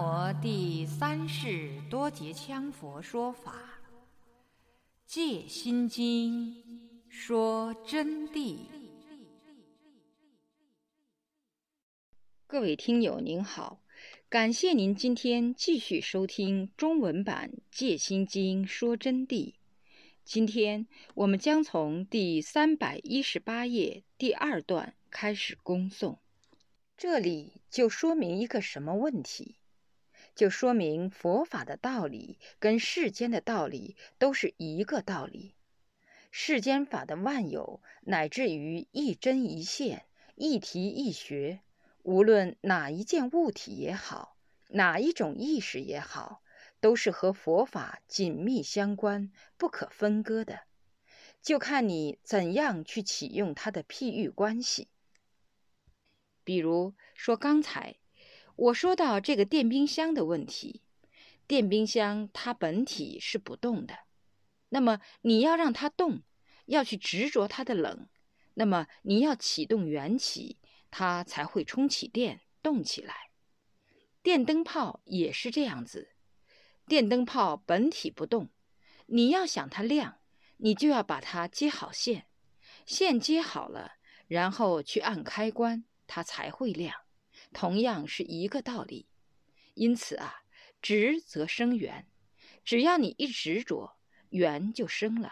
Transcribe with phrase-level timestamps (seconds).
[0.00, 3.52] 摩第三世多杰羌佛说法，
[5.04, 6.54] 《戒心经》
[7.08, 8.58] 说真谛。
[12.46, 13.80] 各位听友您好，
[14.28, 19.54] 感谢您今天继续收听中文版《戒心经》说真谛。
[20.24, 26.18] 今天我们将从第三百一十八页第二段开始恭诵。
[26.96, 29.56] 这里就说明一个什么问题？
[30.38, 35.56] 就说明佛法的道理跟世间的道理都是一个道理。
[36.30, 40.04] 世间法的万有，乃至于一针一线、
[40.36, 41.58] 一题一学，
[42.04, 44.36] 无论哪一件物体也好，
[44.68, 46.40] 哪一种意识也好。
[46.78, 50.60] 都是和佛法紧密相关、不可分割的，
[51.42, 54.86] 就看你怎样去启用它的譬喻关系。
[56.44, 57.96] 比如说，刚才
[58.58, 60.82] 我说到这个电冰箱的问题，
[61.46, 64.00] 电冰箱它本体是不动的，
[64.70, 66.22] 那么你要让它动，
[66.66, 68.08] 要去执着它的冷，
[68.54, 70.58] 那么你要启动缘起，
[70.90, 73.30] 它才会充起电动起来。
[74.24, 76.08] 电灯泡也是这样子。
[76.84, 78.50] 电灯泡本体不动，
[79.06, 80.18] 你要想它亮，
[80.56, 82.26] 你就要把它接好线，
[82.84, 83.92] 线接好了，
[84.26, 87.02] 然后去按开关，它才会亮。
[87.52, 89.06] 同样是一个道理。
[89.74, 90.42] 因此啊，
[90.82, 92.06] 执则生缘，
[92.64, 93.96] 只要你一执着，
[94.30, 95.30] 缘就生了。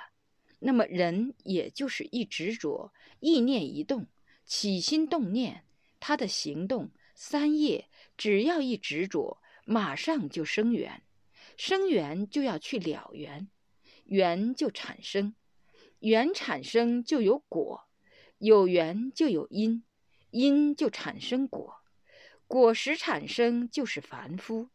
[0.58, 4.06] 那么人也就是一执着，意念一动，
[4.44, 5.64] 起心动念，
[6.00, 11.02] 他的行动三业，只要一执着，马上就生缘。
[11.56, 13.48] 生缘就要去了缘，
[14.04, 15.34] 缘就产生，
[16.00, 17.88] 缘产生就有果，
[18.38, 19.82] 有缘就有因，
[20.30, 21.82] 因就产生果，
[22.46, 24.68] 果实产生就是凡夫，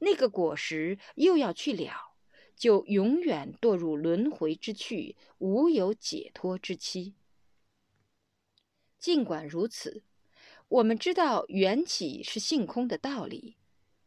[0.00, 2.14] 那个果实又要去了，
[2.54, 7.14] 就永远堕入轮回之趣，无有解脱之期。
[8.98, 10.02] 尽管如此，
[10.68, 13.56] 我们知道缘起是性空的道理，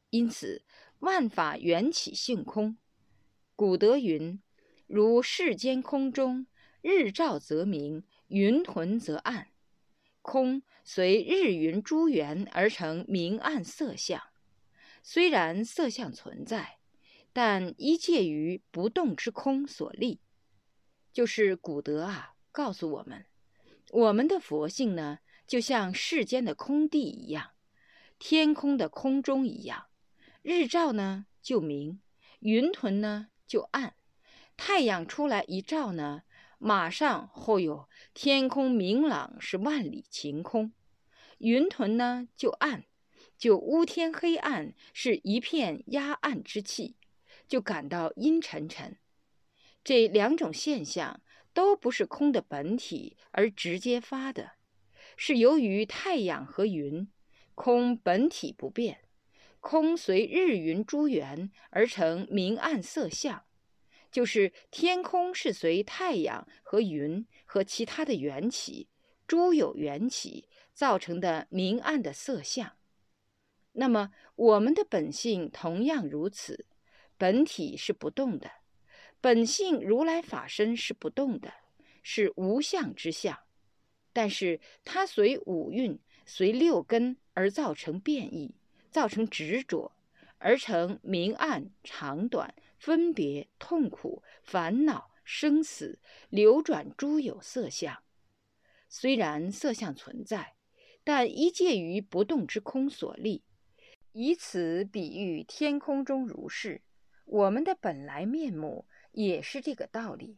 [0.09, 0.63] 因此。
[1.01, 2.75] 万法缘起性空，
[3.55, 4.41] 古德云
[4.88, 6.47] ：“如世间空中，
[6.81, 9.49] 日照则明，云屯则暗。
[10.23, 14.23] 空随日云诸缘而成明暗色相。
[15.03, 16.77] 虽然色相存在，
[17.33, 20.21] 但依介于不动之空所立。”
[21.11, 23.25] 就是古德啊，告诉我们，
[23.91, 27.51] 我们的佛性呢，就像世间的空地一样，
[28.17, 29.87] 天空的空中一样。
[30.41, 31.99] 日照呢就明，
[32.39, 33.93] 云屯呢就暗，
[34.55, 36.23] 太阳出来一照呢，
[36.57, 40.71] 马上后有天空明朗，是万里晴空；
[41.39, 42.85] 云屯呢就暗，
[43.37, 46.95] 就乌天黑暗，是一片压暗之气，
[47.47, 48.97] 就感到阴沉沉。
[49.83, 51.21] 这两种现象
[51.53, 54.53] 都不是空的本体而直接发的，
[55.15, 57.07] 是由于太阳和云，
[57.55, 59.01] 空本体不变。
[59.59, 63.43] 空随日云诸缘而成明暗色相，
[64.11, 68.87] 就是天空是随太阳和云和其他的缘起，
[69.25, 72.77] 诸有缘起造成的明暗的色相。
[73.71, 76.67] 那么我们的本性同样如此，
[77.17, 78.51] 本体是不动的，
[79.19, 81.51] 本性如来法身是不动的，
[82.03, 83.39] 是无相之相，
[84.13, 88.53] 但是它随五蕴、随六根而造成变异。
[88.89, 89.91] 造成执着，
[90.39, 95.99] 而成明暗、长短、分别、痛苦、烦恼、生死、
[96.29, 98.02] 流转诸有色相。
[98.90, 100.55] 虽然色相存在，
[101.07, 103.45] 但依介于不动之空所立。
[104.11, 106.81] 以此比喻天空中如是，
[107.23, 110.37] 我们的本来面目也是这个道理。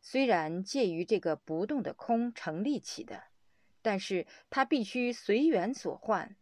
[0.00, 3.24] 虽然介于这个不动的空成立起的，
[3.82, 6.36] 但是它必须随缘所换。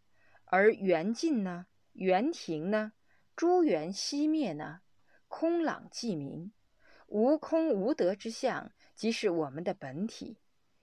[0.45, 1.65] 而缘尽呢？
[1.95, 2.93] 缘停呢？
[3.35, 4.81] 诸缘熄灭呢？
[5.29, 6.53] 空朗寂明，
[7.07, 10.37] 无空无德之相，即是我们的本体。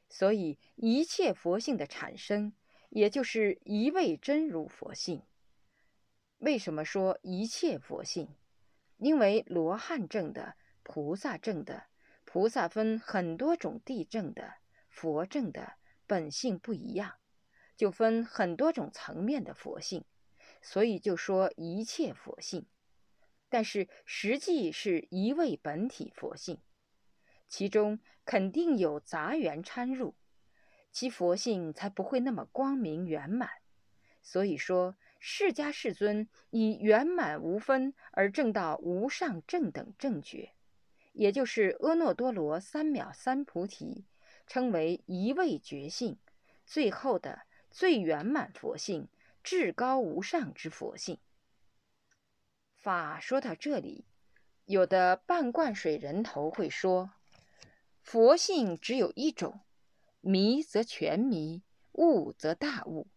[0.09, 2.53] 所以一切佛性的产生，
[2.95, 5.23] 也就是一味真如佛性。
[6.37, 8.29] 为什么说一切佛性？
[8.97, 10.53] 因为罗汉证的、
[10.83, 11.87] 菩萨证的，
[12.23, 14.57] 菩萨分很多种地证的，
[14.89, 15.73] 佛证的
[16.05, 17.15] 本性不一样。
[17.75, 20.05] 就分很多种层面的佛性，
[20.61, 22.67] 所以就说一切佛性，
[23.49, 26.61] 但是实际是一味本体佛性，
[27.47, 30.13] 其中肯定有杂缘掺入，
[30.93, 33.49] 其佛性才不会那么光明圆满。
[34.21, 40.53] 所以说释迦世尊以圆满无分而证到无上正等正觉，
[41.11, 44.05] 也就是阿耨多罗三藐三菩提，
[44.47, 46.17] 称为一味觉性，
[46.65, 49.09] 最后的最圆满佛性，
[49.43, 51.17] 至高无上之佛性。
[52.77, 54.05] 法说到这里，
[54.65, 57.11] 有的半灌水人头会说
[58.01, 59.59] ：“佛性只有一种，
[60.23, 61.61] 迷则全迷，
[61.91, 63.07] 悟则大悟。”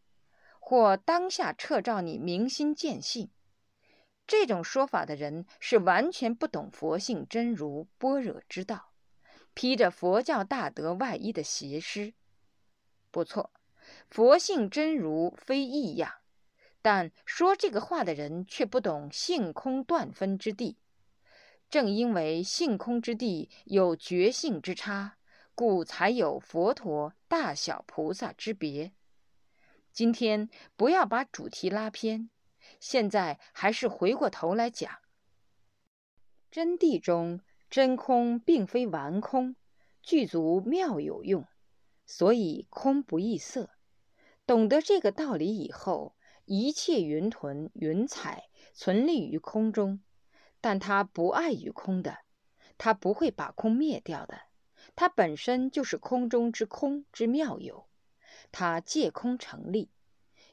[0.61, 3.31] 或当下彻照你明心见性，
[4.27, 8.91] 这种说法的人是完全不懂佛性真如般若之道，
[9.55, 12.15] 披着佛教大德外衣的邪师。
[13.13, 13.53] 不错，
[14.11, 16.13] 佛性真如非异样，
[16.83, 20.79] 但说这个话的人却不懂性空断分之地。
[21.71, 25.16] 正因为性空之地有觉性之差，
[25.57, 28.93] 故才有佛陀大小菩萨之别。
[29.91, 32.29] 今天不要把主题拉偏，
[32.79, 34.99] 现在还是回过头来讲。
[36.51, 39.57] 真谛中真空并非完空，
[40.03, 41.47] 具足妙有用，
[42.05, 43.71] 所以空不异色。
[44.45, 46.15] 懂得这个道理以后，
[46.45, 50.03] 一切云屯云彩存立于空中，
[50.61, 52.19] 但它不碍于空的，
[52.77, 54.43] 它不会把空灭掉的，
[54.97, 57.87] 它本身就是空中之空之妙有。
[58.51, 59.91] 它借空成立，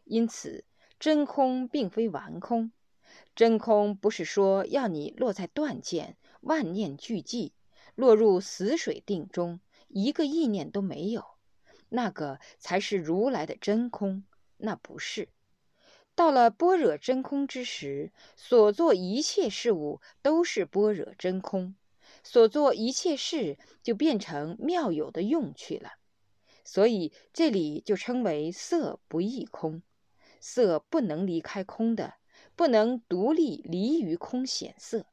[0.04, 0.66] 因此
[1.00, 2.72] 真空并非完空。
[3.36, 7.52] 真空不是说要你落在断见、万念俱寂，
[7.96, 11.26] 落入死水定中，一个意念都没有，
[11.90, 14.24] 那个才是如来的真空。
[14.58, 15.30] 那不是。
[16.16, 21.76] 到了般若真空之时，所做一切事物都是般若真空，
[22.24, 25.92] 所做一切事就变成妙有的用去了。
[26.66, 29.84] 所以这里就称为色不异空，
[30.40, 32.16] 色不能离开空的，
[32.56, 35.06] 不能独立离于空显色。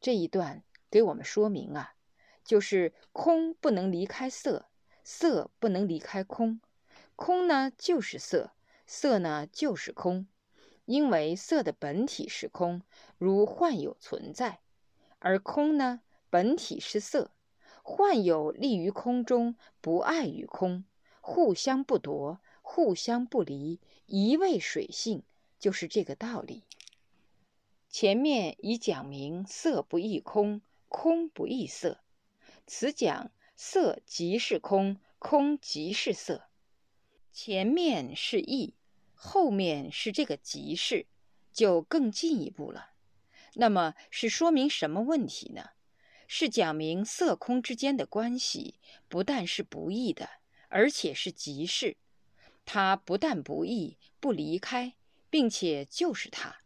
[0.00, 1.94] 这一段给我们说明啊，
[2.44, 4.68] 就是空不能离开色，
[5.02, 6.60] 色不能离开空，
[7.16, 8.52] 空呢就是色，
[8.86, 10.28] 色呢就是空，
[10.84, 12.82] 因为色的本体是空，
[13.18, 14.60] 如幻有存在，
[15.18, 17.32] 而空呢本体是色。
[17.88, 20.84] 幻有立于空中，不碍于空，
[21.20, 25.22] 互相不夺，互相不离，一味水性，
[25.60, 26.64] 就是这个道理。
[27.88, 32.00] 前面已讲明色不异空，空不异色，
[32.66, 36.48] 此讲色即是空，空即是色。
[37.32, 38.74] 前面是异，
[39.14, 41.06] 后面是这个即是，
[41.52, 42.90] 就更进一步了。
[43.58, 45.70] 那么是说明什么问题呢？
[46.28, 50.28] 是讲明色空之间的关系，不但是不易的，
[50.68, 51.96] 而且是即是。
[52.64, 54.94] 它不但不易、不离开，
[55.30, 56.56] 并且就是它。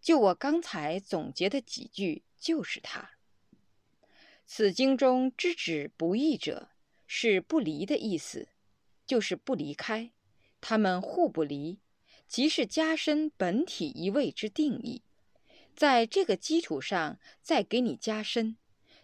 [0.00, 3.10] 就我刚才总结的几句，就是它。
[4.46, 6.70] 此经中之指不易者，
[7.06, 8.48] 是不离的意思，
[9.06, 10.10] 就是不离开，
[10.60, 11.78] 它们互不离，
[12.26, 15.02] 即是加深本体一味之定义。
[15.78, 18.56] 在这个基础上，再给你加深。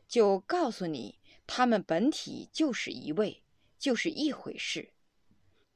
[0.08, 3.44] 就告诉你，他们本体就是一位，
[3.78, 4.90] 就是一回事。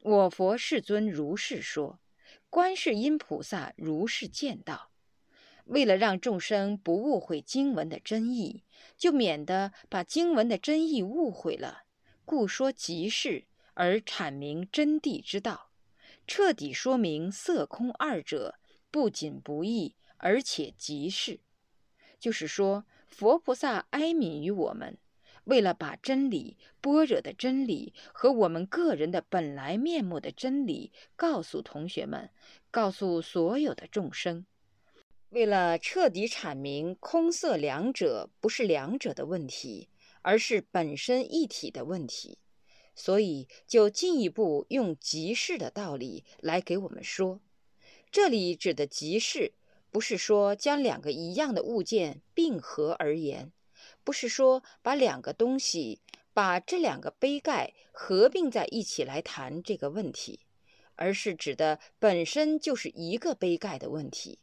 [0.00, 2.00] 我佛世尊如是说，
[2.50, 4.90] 观世音菩萨如是见到。
[5.67, 8.64] 为了让众生不误会经文的真意，
[8.97, 11.85] 就免得把经文的真意误会了，
[12.25, 15.71] 故说即是而阐明真谛之道，
[16.26, 18.57] 彻底说明色空二者
[18.90, 21.40] 不仅不异，而且即是。
[22.20, 22.84] 就是说。
[23.10, 24.98] 佛菩萨哀悯于我们，
[25.44, 32.30] 为了把真理、般若的真理和我们个人的本来面目的真理告诉同学们，
[32.70, 34.44] 告诉所有的众生，
[35.30, 39.88] 为了彻底阐明空色两者不是两者的问题，
[40.20, 42.38] 而是本身一体的问题，
[42.94, 47.40] 所以就进一步用即是的道理来给我们说。
[48.12, 49.54] 这里指的即是。
[49.90, 53.52] 不是说将两个一样的物件并合而言，
[54.04, 56.00] 不是说把两个东西、
[56.35, 60.40] 把这两个杯盖合并在一起来谈这个问题，
[60.95, 64.40] 而是指的本身就是一个杯盖的问题。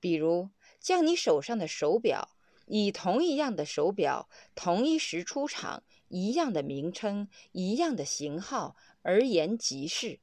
[0.00, 2.30] 比如，将你手上的手表
[2.66, 10.20] 以同一样的手表、同一时出厂、一样的名称、一样的型号而言即是，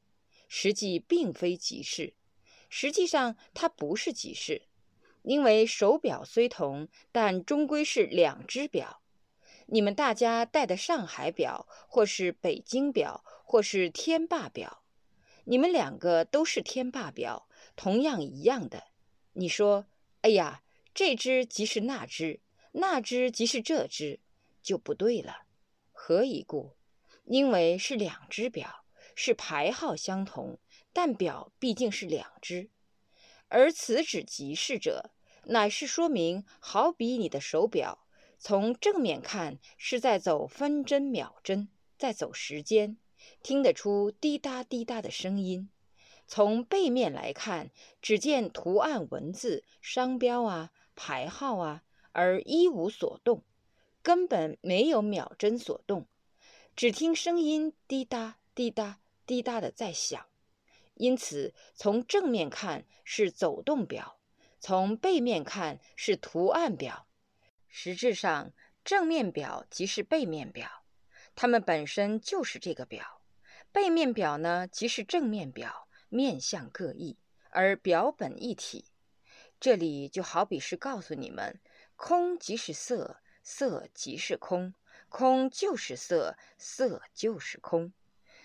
[0.48, 2.16] 实际并非即是。
[2.74, 4.62] 实际上，它不是即是，
[5.24, 9.02] 因为手表虽同，但终归是两只表。
[9.66, 14.84] 你们大家戴的上海表，或是北京表，或是天霸表，
[15.44, 18.86] 你们两个都是天霸表，同样一样的。
[19.34, 19.86] 你说
[20.24, 20.64] ：“哎呀，
[20.94, 22.40] 这只即是那只，
[22.72, 24.22] 那只即是这只，
[24.64, 25.44] 就不对了。
[25.92, 26.72] 何以故？
[27.26, 30.58] 因为是两只表，是牌号相同，
[30.94, 32.70] 但表毕竟是两只。
[33.48, 35.12] 而此指即是者，
[35.46, 38.06] 乃是说明，好比你的手表，
[38.38, 42.98] 从正面看是在走分针秒针，在走时间。”
[43.44, 45.70] 听得出滴答滴答的声音。
[46.26, 47.70] 从背面来看，
[48.02, 51.84] 只见图案、文字、商标啊、牌号啊，
[52.14, 53.44] 而一无所动，
[54.02, 56.08] 根本没有秒针所动。
[56.76, 60.26] 只听声音滴答滴答滴答的在响。
[61.02, 64.20] 因此，从正面看是走动表，
[64.60, 67.08] 从背面看是图案表。
[67.68, 68.54] 实质上，
[68.84, 70.84] 正面表即是背面表。
[71.34, 73.24] 它们本身就是这个表，
[73.72, 77.18] 背面表呢即是正面表，面相各异，
[77.50, 78.86] 而表本一体。
[79.60, 81.60] 这里就好比是告诉你们：
[81.96, 84.76] 空即是色，色即是空，
[85.10, 87.92] 空就是色，色就是空。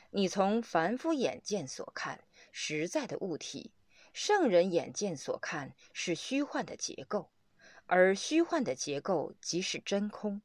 [0.09, 2.25] 你从凡夫眼见所看，
[2.59, 3.71] 实在的物体；
[4.15, 7.31] 圣人眼见所看，是虚幻的结构，
[7.85, 10.41] 而虚幻的结构即是真空。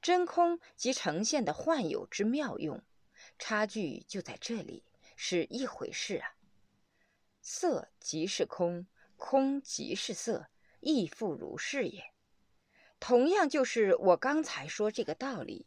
[0.00, 2.80] 真空即呈现的幻有之妙用，
[3.40, 4.84] 差距就在这里，
[5.16, 6.36] 是一回事啊。
[7.42, 8.86] 色即是空，
[9.16, 10.46] 空即是色，
[10.78, 12.04] 亦复如是也。
[13.00, 15.66] 同样就是我刚才说这个道理。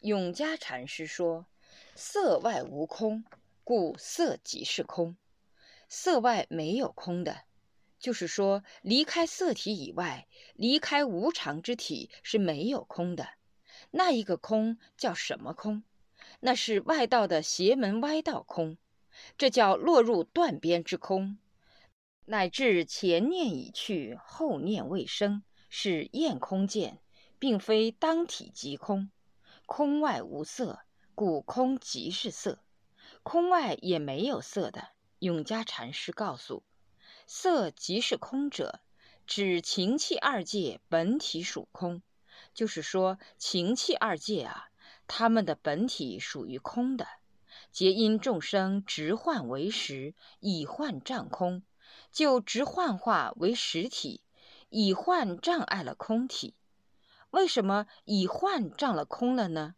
[0.00, 1.46] 永嘉禅师说
[1.94, 3.24] ：“色外无空，
[3.62, 5.16] 故色即是空。
[5.88, 7.42] 色外没有空的，
[7.98, 13.28] 就是说离开色体以外，离开无常之体是没有空的。”
[13.90, 15.82] 那一个空叫什么空？
[16.40, 18.76] 那是外道的邪门歪道空，
[19.36, 21.38] 这叫落入断边之空，
[22.26, 27.00] 乃至前念已去，后念未生，是厌空见，
[27.38, 29.10] 并非当体即空。
[29.64, 30.80] 空外无色，
[31.14, 32.58] 故空即是色；
[33.22, 34.88] 空外也没有色的。
[35.20, 36.62] 永嘉禅师告诉：
[37.26, 38.78] 色即是空者，
[39.26, 42.02] 指情气二界本体属空。
[42.54, 44.68] 就是说，情气二界啊，
[45.08, 47.08] 它们的本体属于空的，
[47.72, 51.64] 皆因众生执幻为实，以幻障空，
[52.12, 54.22] 就执幻化为实体，
[54.68, 56.54] 以幻障碍了空体。
[57.30, 59.74] 为什么以幻障了空了呢？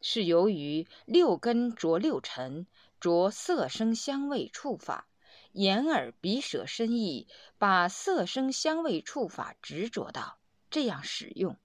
[0.00, 2.66] 是由于六根着六尘，
[3.00, 5.08] 着色声香味触法，
[5.52, 7.26] 眼耳鼻舌身意，
[7.58, 10.38] 把色声香味触法执着到
[10.70, 11.56] 这样使用。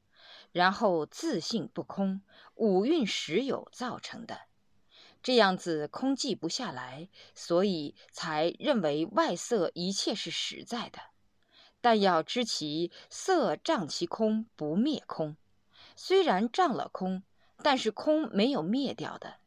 [0.51, 2.21] 然后自信不空，
[2.53, 4.41] 五蕴实有造成的，
[5.23, 10.99] 这样子空寂不下来，所以才认为外色一切是实在的。
[11.81, 15.35] 但要知其色障其空不灭空，
[15.95, 17.23] 虽然障了空，
[17.63, 19.37] 但是空没有灭掉的，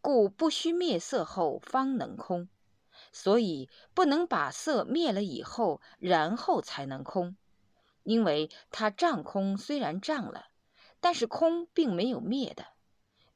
[0.00, 2.48] 故不须灭色后方能空。
[3.12, 7.36] 所以不能把色灭了以后，然后才能空。
[8.02, 10.46] 因为它障空虽然障了，
[11.00, 12.66] 但是空并没有灭的。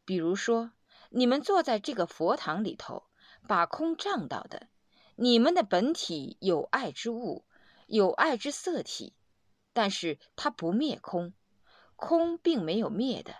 [0.04, 0.72] 比如说，
[1.10, 3.04] 你们坐在这个佛堂里头，
[3.46, 4.68] 把空障到的，
[5.16, 7.44] 你们的本体有爱之物，
[7.86, 9.14] 有爱之色体，
[9.72, 11.32] 但是它不灭空，
[11.94, 13.34] 空并没有灭的，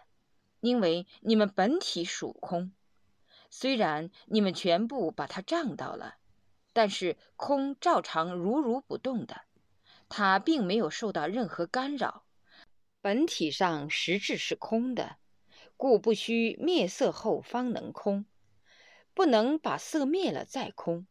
[0.61, 2.73] 因为你们本体属空。
[3.55, 6.17] 虽然你们全部把它障到了，
[6.73, 9.43] 但是空照常如如不动的。
[10.09, 12.25] 它并没有受到任何干扰，
[13.03, 15.19] 本体上实质是空的，
[15.77, 18.25] 故不须灭色后方能空，
[19.13, 21.07] 不能把色灭了再空。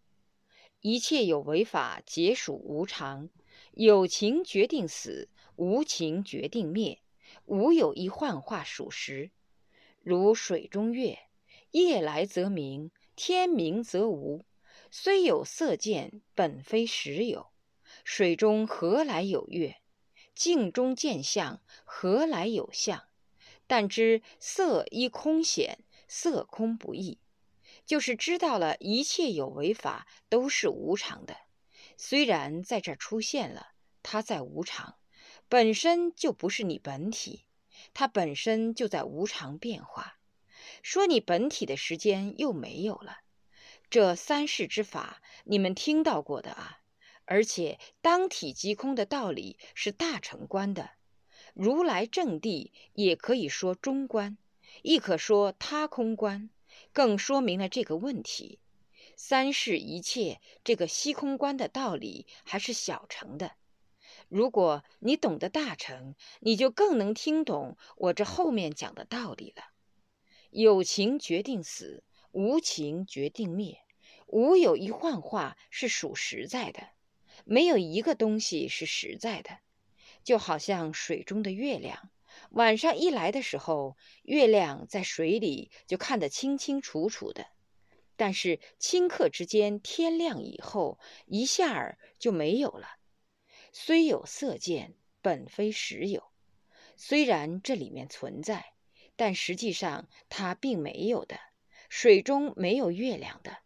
[0.80, 3.30] 一切有为法皆属无常，
[3.74, 7.04] 有情决定死，无情决定灭，
[7.46, 9.30] 无有一幻化属实。
[10.02, 11.20] 如水中月，
[11.72, 14.46] 夜来则明，天明则无。
[14.90, 17.48] 虽有色见，本非实有。
[18.04, 19.78] 水中何来有月？
[20.36, 23.04] 镜中见相，何来有相？
[23.68, 27.20] 但知色依空显，色空不异。
[27.86, 31.38] 就是知道了一切有为法都是无常的。
[31.98, 33.68] 虽然在这出现了，
[34.04, 34.98] 它在无常，
[35.48, 37.46] 本身就不是你本体，
[37.94, 40.20] 它本身就在无常变化。
[40.82, 43.18] 说你本体的时间又没有了。
[43.90, 46.80] 这三世之法，你们听到过的啊。
[47.26, 50.92] 而且当体即空的道理是大成观的，
[51.54, 54.38] 如来正地也可以说中观，
[54.82, 56.50] 亦可说他空观，
[56.92, 58.60] 更说明了这个问题。
[59.16, 63.54] 三世一切这个虚空观的道理还是小乘的。
[64.28, 69.71] 如果你懂得大乘，你就更能听懂我这后面讲的道理了。
[70.52, 73.80] 有情决定死，无情决定灭，
[74.28, 76.90] 无有一幻化是属实在的，
[77.46, 79.60] 没有一个东西是实在的。
[80.26, 82.12] 就好像水中的月亮，
[82.50, 87.48] 晚上一来的时候，月亮在水里就看得清清楚楚的。
[88.18, 92.88] 但是顷刻之间，天亮以后，一下儿就没有了。
[93.72, 96.24] 虽有色见，本非实有。
[96.98, 98.74] 虽然这里面存在，
[99.22, 101.40] 但实际上它并没有的。
[101.90, 103.60] 水中没有月亮的，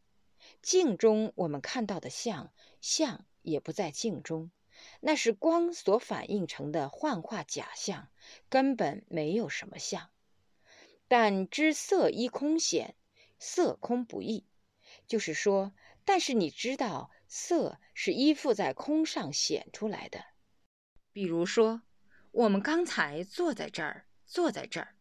[0.62, 4.52] 镜中我们看到的像，像也不在镜中。
[5.00, 8.10] 那是光所反映成的幻化假象，
[8.50, 10.10] 根本没有什么像。
[11.08, 12.98] 但知色依空显，
[13.40, 14.46] 色空不异。
[15.08, 20.26] 就是说，但是你知道色是依附在空上显出来的。
[21.14, 21.82] 比如说，
[22.32, 24.95] 我们刚才坐在这儿，坐在这儿，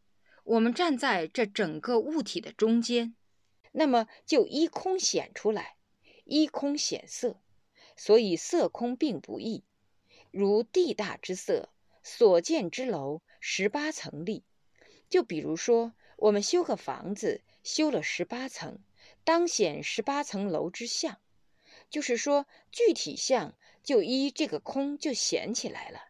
[0.44, 3.16] 我们站在这整个物体的中间，
[3.72, 5.76] 那么就依空显出来，
[6.24, 7.40] 依空显色。
[7.96, 9.64] 所以色空并不异，
[10.30, 11.70] 如地大之色，
[12.02, 14.44] 所见之楼十八层立。
[15.08, 18.80] 就比如说，我们修个房子，修了十八层，
[19.22, 21.18] 当显十八层楼之相。
[21.88, 26.00] 就是说，具体相就依这个空就显起来了，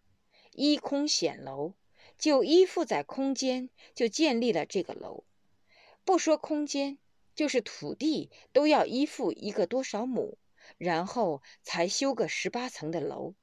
[0.53, 1.75] 依空显楼，
[2.19, 5.25] 就依附在空间，就建立了这个楼。
[6.05, 6.99] 不说空间，
[7.35, 10.39] 就是土地都要依附一个多少亩。
[10.79, 13.35] 然后才修个十八层的楼，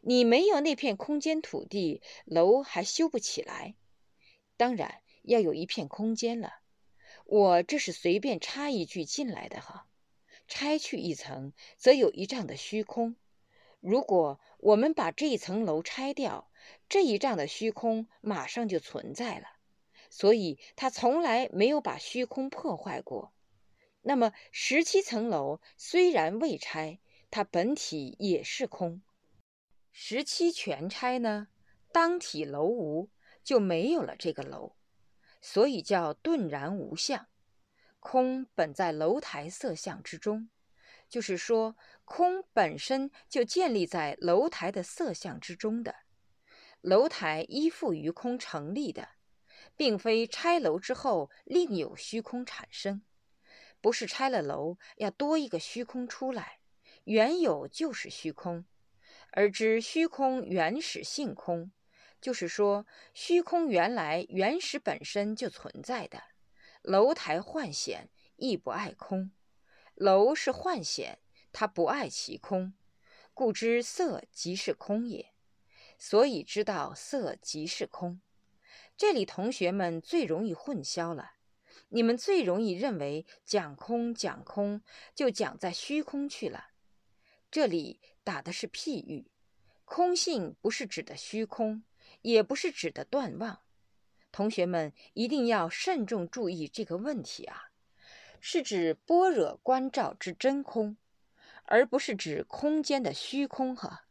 [0.00, 3.74] 你没有那片空间土地，楼还修不起来。
[4.56, 6.54] 当然要有一片空间了。
[7.26, 9.86] 我这是随便插一句进来的哈。
[10.48, 13.16] 拆去一层，则有一丈的虚空。
[13.80, 16.50] 如果我们把这一层楼拆掉，
[16.88, 19.46] 这一丈的虚空马上就存在了。
[20.08, 23.32] 所以他从来没有把虚空破坏过。
[24.02, 27.00] 那么十七层楼虽然未拆，
[27.30, 29.02] 它本体也是空。
[29.90, 31.48] 十七全拆呢，
[31.90, 33.10] 当体楼无，
[33.42, 34.76] 就没有了这个楼，
[35.42, 37.26] 所以叫顿然无相。
[37.98, 40.48] 空本在楼台色相之中，
[41.08, 45.96] 就是说空本身就建立在楼台的色相之中的。
[46.86, 49.08] 楼台依附于空成立的，
[49.76, 53.02] 并非拆楼之后另有虚空产生。
[53.80, 56.60] 不是拆了楼要多一个虚空出来，
[57.02, 58.66] 原有就是虚空，
[59.32, 61.72] 而知虚空原始性空，
[62.20, 66.22] 就是说虚空原来原始本身就存在的。
[66.82, 69.32] 楼台幻显亦不爱空，
[69.96, 71.18] 楼是幻显，
[71.50, 72.74] 它不爱其空，
[73.34, 75.32] 故知色即是空也。
[75.98, 78.20] 所以知道色即是空，
[78.96, 81.32] 这里同学们最容易混淆了。
[81.88, 84.82] 你们最容易认为讲空讲空
[85.14, 86.70] 就讲在虚空去了，
[87.50, 89.30] 这里打的是譬喻，
[89.84, 91.84] 空性不是指的虚空，
[92.22, 93.60] 也不是指的断妄。
[94.32, 97.70] 同学们一定要慎重注意这个问题啊，
[98.40, 100.96] 是指般若观照之真空，
[101.64, 104.05] 而不是指空间的虚空哈。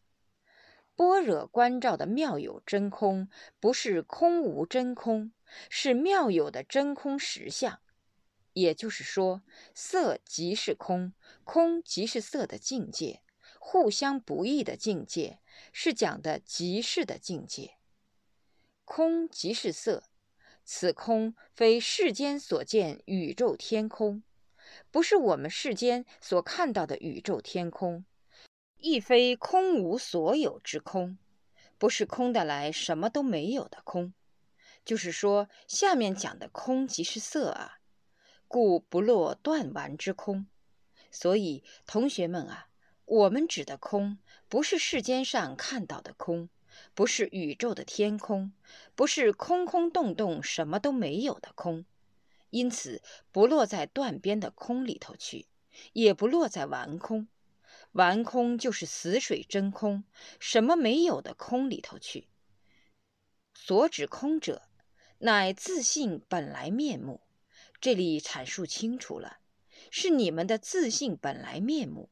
[0.96, 3.30] 般若观照的妙有真空，
[3.60, 5.32] 不是空无真空。
[5.70, 7.80] 是妙有的真空实相，
[8.54, 9.44] 也就是说，
[9.76, 13.22] 色即是空，空即是色的境界，
[13.60, 15.40] 互相不异的境界，
[15.72, 17.76] 是讲的即是的境界。
[18.86, 20.04] 空即是色，
[20.64, 24.24] 此空非世间所见宇宙天空，
[24.90, 28.04] 不是我们世间所看到的宇宙天空，
[28.78, 31.18] 亦非空无所有之空，
[31.78, 34.14] 不是空的来什么都没有的空。
[34.84, 37.80] 就是说，下面讲的空即是色啊，
[38.48, 40.46] 故不落断完之空。
[41.10, 42.68] 所以，同学们啊，
[43.06, 46.50] 我们指的空，不是世间上看到的空，
[46.94, 48.54] 不是宇宙的天空，
[48.94, 51.86] 不是空空洞洞什么都没有的空。
[52.52, 55.48] 因此，不落在断边的空里头去，
[55.94, 57.28] 也不落在完空。
[57.96, 60.06] 完空就是死水真空，
[60.40, 62.30] 什么没有的空里头去。
[63.54, 64.70] 所指空者。
[65.20, 67.22] 乃自信本来面目，
[67.80, 69.40] 这里阐述清楚了，
[69.90, 72.10] 是你们的自信本来面目。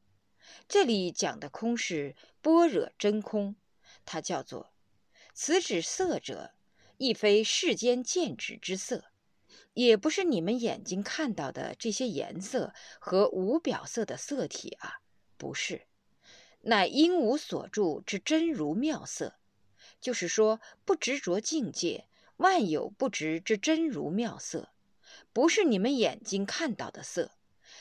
[0.66, 3.56] 这里讲的空是般若真空，
[4.06, 4.72] 它叫做
[5.34, 6.54] 此指色者，
[6.96, 9.12] 亦非世间见指之色，
[9.74, 15.02] 也不是你们眼睛看到的这些颜色和无表色的色体啊，
[15.36, 15.86] 不是，
[16.60, 19.34] 乃因无所住之真如妙色，
[20.00, 24.72] 就是说不执着境界，万有不执之真如妙色，
[25.32, 27.32] 不是你们眼睛看到的色。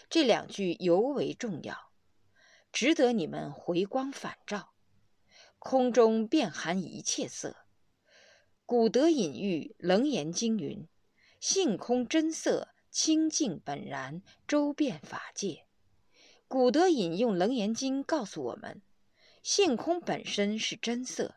[0.10, 1.92] 这两句尤为重要，
[2.72, 4.74] 值得你们回光返照。
[5.60, 7.66] 空中遍含一切色。
[8.66, 10.88] 古德隐喻《楞严经》云
[11.40, 15.66] ：“性空真色，清净本然，周遍法界。”
[16.54, 18.84] 古德引用《楞严经》告诉我们，
[19.42, 21.34] 性空本身是真色，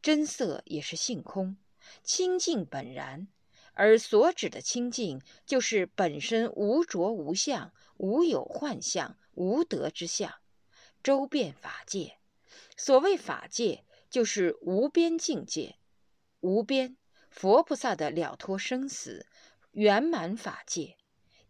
[0.00, 1.56] 真色也是性空，
[2.04, 3.26] 清净本然。
[3.72, 10.32] 而所指的清净，就是本身无着无相，无有幻象，无得之相，
[11.02, 12.18] 周遍法界。
[12.76, 15.78] 所谓法界，就是无边境界，
[16.38, 16.96] 无边
[17.28, 19.26] 佛菩萨的了脱生死
[19.72, 20.96] 圆满法界，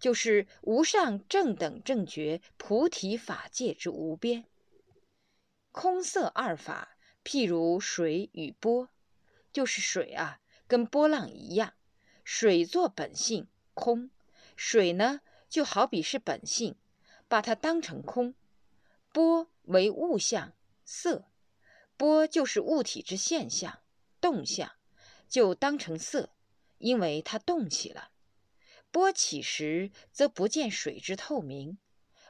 [0.00, 4.46] 就是无上正等正觉菩提法界之无边。
[5.70, 8.88] 空色二法，譬如水与波，
[9.52, 11.74] 就是水啊，跟波浪一样，
[12.24, 14.10] 水作本性空，
[14.56, 16.76] 水呢就好比是本性，
[17.28, 18.34] 把它当成空，
[19.12, 21.26] 波为物象色。
[21.96, 23.82] 波就是物体之现象、
[24.20, 24.72] 动向，
[25.28, 26.30] 就当成色，
[26.78, 28.09] 因为它动起了。
[28.92, 31.78] 波起时，则不见水之透明；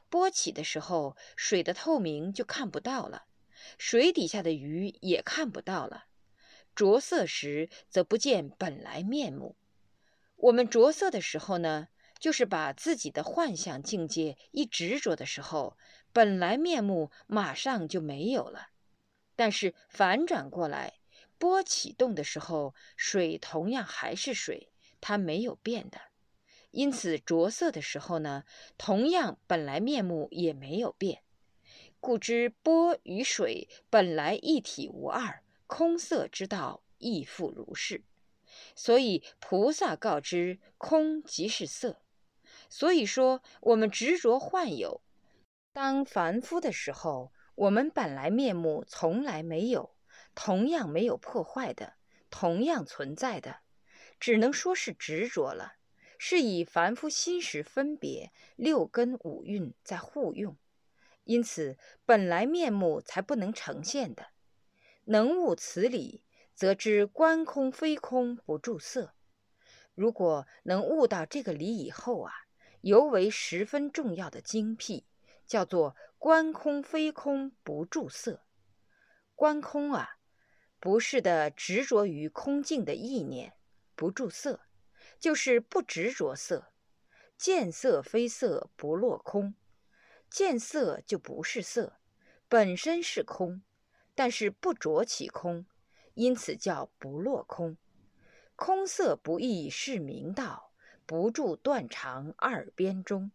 [0.09, 3.25] 波起的时候，水的透明就看不到了，
[3.79, 6.05] 水底下的鱼也看不到了。
[6.75, 9.57] 着色时，则不见本来面目。
[10.37, 15.79] 我们着色的时候呢，就是把自己的幻想境界一执着的时候，
[16.13, 18.69] 本来面目马上就没有了。
[19.35, 21.01] 但是反转过来，
[21.39, 24.71] 波启动的时候，水同样还是水，
[25.01, 26.10] 它没有变的。
[26.71, 28.45] 因此着色的时候呢，
[28.79, 31.23] 同样本来面目也没有变。
[32.01, 38.03] 故知波与水本来一体无二，空色之道亦复如是。
[38.75, 42.03] 所以菩萨告知空即是色。
[42.69, 45.03] 所以说我们执着幻有，
[45.73, 47.33] 当凡夫的时候。
[47.57, 49.95] 我们本来面目从来没有，
[50.35, 51.93] 同样没有破坏的，
[52.31, 53.59] 同样存在的，
[54.19, 55.75] 只能说是执着了，
[56.23, 60.55] 是以凡夫心识分别六根五蕴在互用，
[61.25, 64.27] 因此本来面目才不能呈现的。
[65.05, 66.23] 能悟此理，
[66.55, 69.15] 则知观空非空不住色。
[69.95, 72.33] 如果能悟到这个理以后啊，
[72.83, 75.07] 尤为十分重要的精辟。
[75.47, 78.45] 叫做观空非空不住色，
[79.35, 80.11] 观空啊，
[80.79, 83.55] 不是的执着于空境的意念，
[83.97, 84.61] 不住色，
[85.21, 86.73] 就是不执着色，
[87.39, 89.55] 见色非色不落空，
[90.29, 92.01] 见色就不是色，
[92.49, 93.63] 本身是空，
[94.17, 95.67] 但是不着其空，
[96.15, 97.77] 因此叫不落空。
[98.57, 100.73] 空色不异是明道，
[101.07, 103.31] 不住断肠二边中，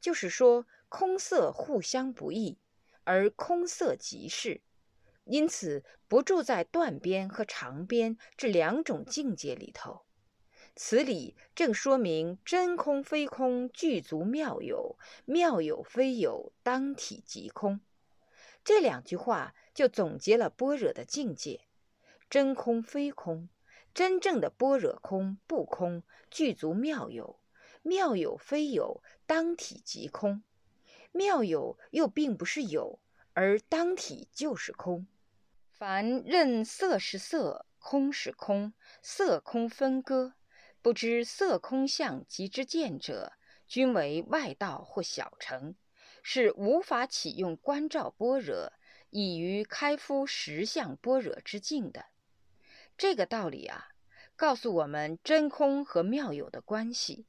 [0.00, 0.66] 就是说。
[0.90, 2.56] 空色互相不异，
[3.02, 4.62] 而空色即是，
[5.24, 10.03] 因此不住在断边和长边这两种境界里头。
[10.76, 17.80] 此理正说明真空非空具足妙有，妙有非有当体即空。
[18.64, 21.60] 这两句话就总结了般若的境界：
[22.28, 23.48] 真空非空，
[23.92, 27.38] 真正的般若空不空，具足妙有，
[27.82, 30.42] 妙有非有当体即空。
[31.12, 32.98] 妙有又并不是有，
[33.34, 35.06] 而当体就是空。
[35.70, 40.34] 凡任色是色，空是空，色空分割，
[40.84, 43.32] 不知色空相即之见者，
[43.66, 45.76] 均为外道或小乘，
[46.22, 48.70] 是无法启用观照般若，
[49.08, 52.04] 以于开敷实相般若之境的。
[52.98, 53.92] 这个道理啊，
[54.36, 57.24] 告诉我们真空和妙有的关系。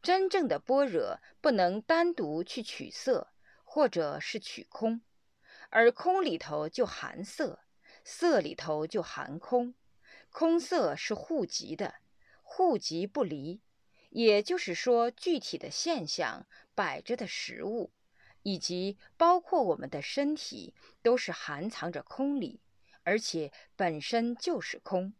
[0.00, 3.30] 真正的般若不能单独去取色，
[3.62, 5.02] 或者是取空，
[5.68, 7.60] 而空里头就含色，
[8.02, 9.74] 色里头就含空，
[10.30, 11.96] 空色是互即的，
[12.48, 13.60] 互即不离。
[14.10, 17.92] 也就是说，具体的现象摆着的食物，
[18.42, 22.62] 以及包括我们的身体，都是含藏着空里，
[23.02, 25.12] 而且本身就是空。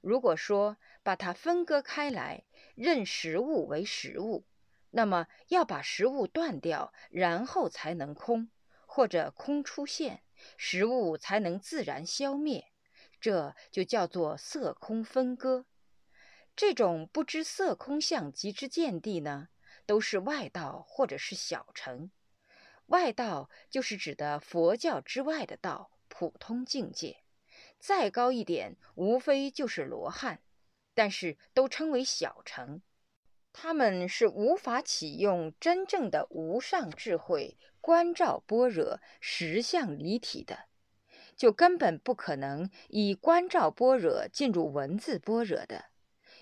[0.00, 2.44] 如果说把它分割开来，
[2.74, 4.44] 认实物为实物，
[4.90, 8.50] 那么要把实物断掉，然后才能空，
[8.84, 10.22] 或者空出现，
[10.58, 12.72] 实物才能自然消灭，
[13.20, 15.64] 这就叫做色空分割。
[16.58, 19.46] 这种不知色空相即之见地呢，
[19.86, 22.10] 都是外道或者是小乘。
[22.86, 27.18] 外道就是指的佛教之外的道，普通境界。
[27.78, 30.40] 再高一点，无非就是罗汉，
[30.94, 32.82] 但是都称为小乘。
[33.52, 40.64] 他们是无法启用真正的无上智慧，观照般若实相离体的，
[41.36, 45.84] 就根本不可能以观照般若进入文字般若的，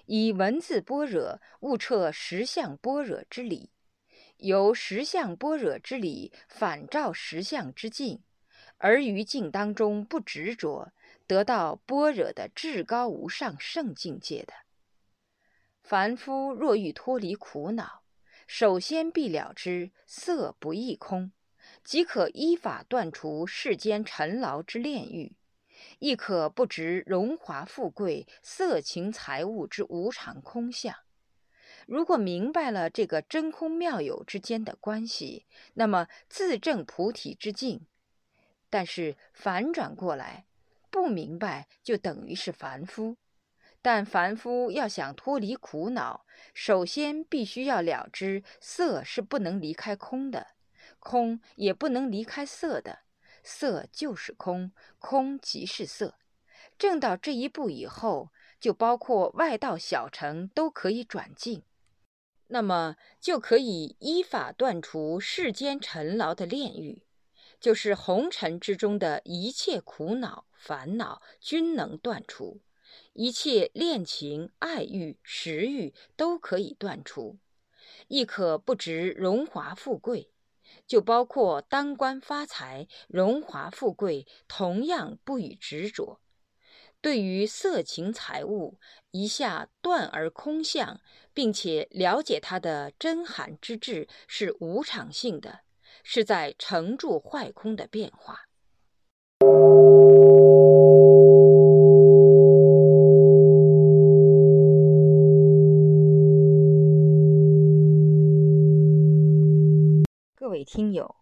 [0.06, 3.70] 以文字般若悟彻实相般若之理，
[4.38, 8.22] 由实相般若之理反照实相之境，
[8.78, 10.92] 而于境当中不执着，
[11.26, 14.52] 得到般若的至高无上圣境界的。
[15.82, 18.02] 凡夫若欲脱离苦恼，
[18.46, 21.30] 首先必了知色不异空，
[21.84, 25.35] 即可依法断除世间尘劳之炼狱，
[25.98, 30.94] 亦可不执荣华富贵、色情财物之无常空相。
[31.86, 37.86] 如果明白了这个真空妙有之间的关系，那么自证菩提之境。
[38.68, 40.46] 但是反转过来，
[40.90, 43.16] 不明白就等于是凡夫。
[43.80, 50.48] 但凡夫要想脱离苦恼，首先必须要了知色是不能离开空的，
[50.98, 52.98] 空也不能离开色的，
[53.46, 56.16] 色就是空，空即是色。
[56.76, 58.30] 证到这一步以后，
[58.60, 61.62] 就包括外道小乘都可以转进，
[62.48, 67.04] 那么就可以依法断除世间尘劳的炼狱，
[67.58, 72.60] 就是红尘之中的一切苦恼烦恼，均能断除。
[73.12, 77.38] 一切恋情、爱欲、食欲都可以断除，
[78.08, 80.30] 亦可不执荣华富贵，
[80.86, 86.20] 就包括当官发财、荣华富贵，同样不予执着。
[87.02, 88.78] 对于色情财物，
[89.10, 91.00] 一下断而空相，
[91.32, 95.60] 并且了解它的真含之质是无常性的，
[96.02, 98.46] 是在成住坏空的变化。
[110.56, 111.16] 各位听友，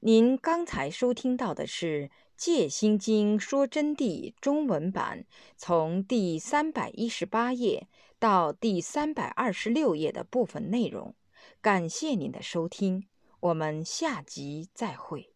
[0.00, 5.26] 您刚才收听到的是《戒心经说真谛》中文版，
[5.56, 7.86] 从第三百一十八页
[8.18, 11.14] 到第三百二十六页的部分内容。
[11.60, 13.06] 感谢您的收听，
[13.38, 15.32] 我们下集再会。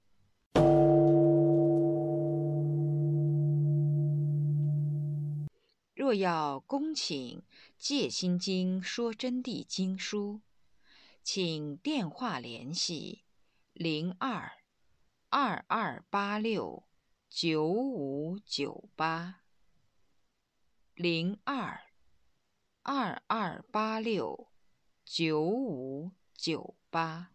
[5.94, 7.38] 若要恭请
[7.78, 10.40] 《戒心经说真谛》经书，
[11.22, 13.20] 请电话联系。
[13.74, 14.52] 零二
[15.30, 16.84] 二二八六
[17.28, 19.40] 九五九八，
[20.94, 21.80] 零二
[22.82, 24.48] 二二八六
[25.04, 27.33] 九五九八。